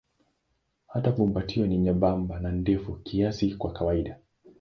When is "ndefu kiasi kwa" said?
2.51-3.73